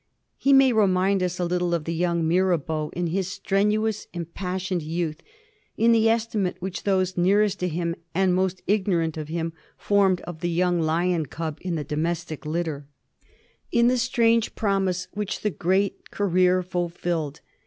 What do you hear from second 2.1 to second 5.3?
Mirabeau in his strenuous impassioned youth;